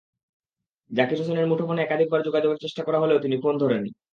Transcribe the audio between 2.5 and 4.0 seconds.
চেষ্টা করা হলেও তিনি ফোন ধরেননি।